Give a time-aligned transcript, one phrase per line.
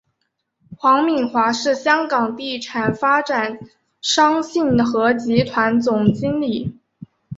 [0.77, 3.59] 黄敏华是香港地产发展
[4.01, 6.75] 商信和集团总经理。